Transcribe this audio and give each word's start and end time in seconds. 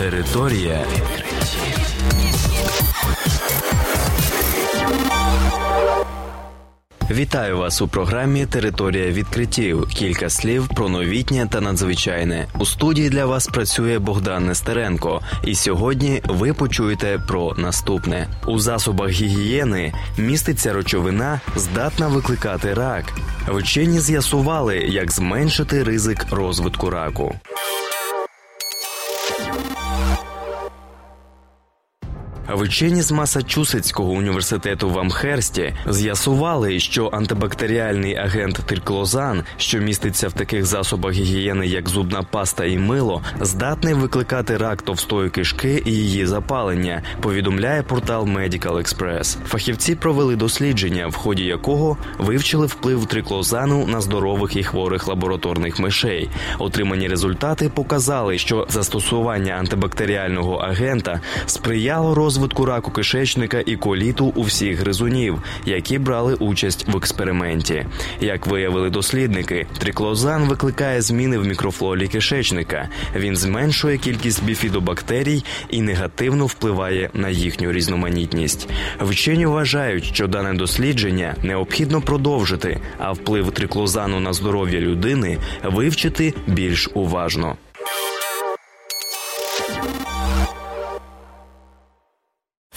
Територія 0.00 0.84
Вітаю 7.10 7.58
вас 7.58 7.82
у 7.82 7.88
програмі 7.88 8.46
Територія 8.46 9.10
відкриттів. 9.10 9.86
Кілька 9.88 10.30
слів 10.30 10.68
про 10.68 10.88
новітнє 10.88 11.48
та 11.50 11.60
надзвичайне. 11.60 12.46
У 12.58 12.66
студії 12.66 13.10
для 13.10 13.26
вас 13.26 13.46
працює 13.46 13.98
Богдан 13.98 14.46
Нестеренко. 14.46 15.20
І 15.44 15.54
сьогодні 15.54 16.22
ви 16.28 16.52
почуєте 16.52 17.22
про 17.28 17.54
наступне: 17.54 18.28
у 18.46 18.58
засобах 18.58 19.10
гігієни 19.10 19.92
міститься 20.18 20.72
речовина, 20.72 21.40
здатна 21.56 22.08
викликати 22.08 22.74
рак. 22.74 23.04
Вчені 23.48 24.00
з'ясували, 24.00 24.76
як 24.76 25.12
зменшити 25.12 25.82
ризик 25.82 26.26
розвитку 26.30 26.90
раку. 26.90 27.34
Вчені 32.54 33.02
з 33.02 33.12
Масачусетського 33.12 34.10
університету 34.12 34.90
в 34.90 34.98
Амхерсті 34.98 35.74
з'ясували, 35.88 36.80
що 36.80 37.10
антибактеріальний 37.12 38.16
агент 38.16 38.60
триклозан, 38.66 39.42
що 39.56 39.78
міститься 39.78 40.28
в 40.28 40.32
таких 40.32 40.66
засобах 40.66 41.12
гігієни, 41.12 41.66
як 41.66 41.88
зубна 41.88 42.22
паста 42.22 42.64
і 42.64 42.78
мило, 42.78 43.22
здатний 43.40 43.94
викликати 43.94 44.56
рак 44.56 44.82
товстої 44.82 45.30
кишки 45.30 45.82
і 45.86 45.92
її 45.92 46.26
запалення. 46.26 47.02
Повідомляє 47.20 47.82
портал 47.82 48.24
Medical 48.24 48.74
Express. 48.76 49.36
Фахівці 49.46 49.94
провели 49.94 50.36
дослідження, 50.36 51.06
в 51.06 51.14
ході 51.14 51.44
якого 51.44 51.96
вивчили 52.18 52.66
вплив 52.66 53.06
триклозану 53.06 53.86
на 53.86 54.00
здорових 54.00 54.56
і 54.56 54.62
хворих 54.62 55.08
лабораторних 55.08 55.78
мишей. 55.78 56.30
Отримані 56.58 57.08
результати 57.08 57.68
показали, 57.68 58.38
що 58.38 58.66
застосування 58.70 59.52
антибактеріального 59.52 60.54
агента 60.54 61.20
сприяло 61.46 62.14
розвитку 62.14 62.39
розвитку 62.40 62.64
раку 62.64 62.90
кишечника 62.90 63.62
і 63.66 63.76
коліту 63.76 64.32
у 64.36 64.42
всіх 64.42 64.78
гризунів, 64.78 65.42
які 65.66 65.98
брали 65.98 66.34
участь 66.34 66.88
в 66.88 66.96
експерименті. 66.96 67.86
Як 68.20 68.46
виявили 68.46 68.90
дослідники, 68.90 69.66
триклозан 69.78 70.48
викликає 70.48 71.02
зміни 71.02 71.38
в 71.38 71.46
мікрофлорі 71.46 72.08
кишечника. 72.08 72.88
Він 73.16 73.36
зменшує 73.36 73.98
кількість 73.98 74.44
біфідобактерій 74.44 75.44
і 75.70 75.82
негативно 75.82 76.46
впливає 76.46 77.10
на 77.14 77.28
їхню 77.28 77.72
різноманітність. 77.72 78.68
Вчені 79.00 79.46
вважають, 79.46 80.04
що 80.04 80.26
дане 80.26 80.54
дослідження 80.54 81.34
необхідно 81.42 82.00
продовжити, 82.00 82.80
а 82.98 83.12
вплив 83.12 83.50
триклозану 83.50 84.20
на 84.20 84.32
здоров'я 84.32 84.80
людини 84.80 85.38
вивчити 85.64 86.34
більш 86.46 86.90
уважно. 86.94 87.56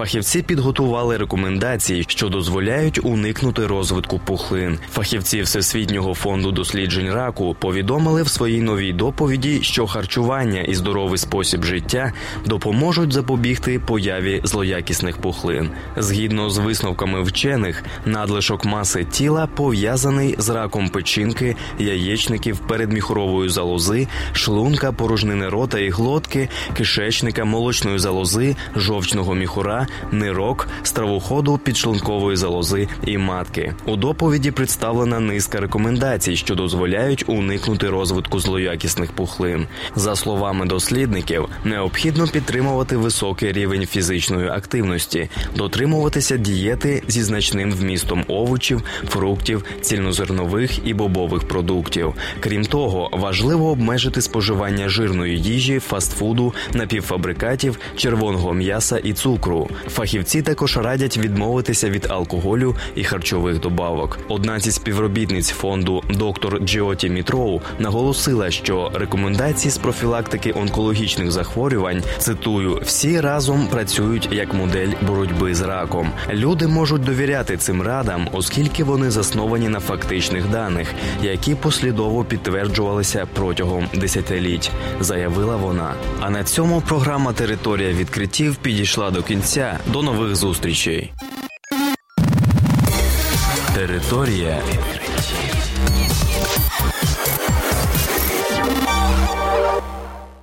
Фахівці 0.00 0.42
підготували 0.42 1.16
рекомендації, 1.16 2.04
що 2.08 2.28
дозволяють 2.28 3.04
уникнути 3.04 3.66
розвитку 3.66 4.20
пухлин. 4.24 4.78
Фахівці 4.92 5.42
Всесвітнього 5.42 6.14
фонду 6.14 6.52
досліджень 6.52 7.12
раку 7.12 7.56
повідомили 7.58 8.22
в 8.22 8.28
своїй 8.28 8.62
новій 8.62 8.92
доповіді, 8.92 9.62
що 9.62 9.86
харчування 9.86 10.60
і 10.60 10.74
здоровий 10.74 11.18
спосіб 11.18 11.64
життя 11.64 12.12
допоможуть 12.46 13.12
запобігти 13.12 13.78
появі 13.78 14.40
злоякісних 14.44 15.18
пухлин. 15.18 15.70
Згідно 15.96 16.50
з 16.50 16.58
висновками 16.58 17.22
вчених, 17.22 17.84
надлишок 18.04 18.64
маси 18.64 19.04
тіла 19.04 19.46
пов'язаний 19.46 20.34
з 20.38 20.48
раком 20.48 20.88
печінки, 20.88 21.56
яєчників, 21.78 22.58
передміхорової 22.58 23.48
залози, 23.48 24.08
шлунка, 24.32 24.92
порожнини 24.92 25.48
рота 25.48 25.78
і 25.78 25.90
глотки, 25.90 26.48
кишечника, 26.76 27.44
молочної 27.44 27.98
залози, 27.98 28.56
жовчного 28.76 29.34
міхура 29.34 29.86
нирок, 30.12 30.68
стравоходу, 30.82 31.58
підшлункової 31.58 32.36
залози 32.36 32.88
і 33.06 33.18
матки. 33.18 33.74
У 33.86 33.96
доповіді 33.96 34.50
представлена 34.50 35.20
низка 35.20 35.60
рекомендацій, 35.60 36.36
що 36.36 36.54
дозволяють 36.54 37.24
уникнути 37.26 37.88
розвитку 37.90 38.40
злоякісних 38.40 39.12
пухлин. 39.12 39.66
За 39.96 40.16
словами 40.16 40.66
дослідників, 40.66 41.48
необхідно 41.64 42.26
підтримувати 42.26 42.96
високий 42.96 43.52
рівень 43.52 43.86
фізичної 43.86 44.48
активності, 44.48 45.28
дотримуватися 45.56 46.36
дієти 46.36 47.02
зі 47.08 47.22
значним 47.22 47.72
вмістом 47.72 48.24
овочів, 48.28 48.82
фруктів, 49.08 49.64
цільнозернових 49.80 50.86
і 50.86 50.94
бобових 50.94 51.48
продуктів. 51.48 52.14
Крім 52.40 52.64
того, 52.64 53.08
важливо 53.12 53.70
обмежити 53.70 54.22
споживання 54.22 54.88
жирної 54.88 55.38
їжі, 55.38 55.78
фастфуду, 55.78 56.54
напівфабрикатів, 56.72 57.78
червоного 57.96 58.52
м'яса 58.52 58.98
і 58.98 59.12
цукру. 59.12 59.68
Фахівці 59.88 60.42
також 60.42 60.76
радять 60.76 61.18
відмовитися 61.18 61.90
від 61.90 62.06
алкоголю 62.10 62.76
і 62.94 63.04
харчових 63.04 63.60
добавок. 63.60 64.18
Одна 64.28 64.60
зі 64.60 64.72
співробітниць 64.72 65.50
фонду 65.50 66.02
доктор 66.10 66.58
Джіоті 66.58 67.08
Мітроу 67.10 67.60
наголосила, 67.78 68.50
що 68.50 68.90
рекомендації 68.94 69.70
з 69.70 69.78
профілактики 69.78 70.52
онкологічних 70.52 71.30
захворювань 71.30 72.02
цитую 72.18 72.80
всі 72.84 73.20
разом 73.20 73.66
працюють 73.66 74.28
як 74.32 74.54
модель 74.54 74.88
боротьби 75.02 75.54
з 75.54 75.60
раком. 75.60 76.10
Люди 76.32 76.66
можуть 76.66 77.04
довіряти 77.04 77.56
цим 77.56 77.82
радам, 77.82 78.28
оскільки 78.32 78.84
вони 78.84 79.10
засновані 79.10 79.68
на 79.68 79.80
фактичних 79.80 80.48
даних, 80.48 80.88
які 81.22 81.54
послідово 81.54 82.24
підтверджувалися 82.24 83.26
протягом 83.34 83.86
десятиліть, 83.94 84.70
заявила 85.00 85.56
вона. 85.56 85.94
А 86.20 86.30
на 86.30 86.44
цьому 86.44 86.80
програма 86.80 87.32
Територія 87.32 87.92
відкриттів 87.92 88.56
підійшла 88.56 89.10
до 89.10 89.22
кінця. 89.22 89.69
До 89.86 90.02
нових 90.02 90.36
зустрічей. 90.36 91.12
Територія. 93.74 94.62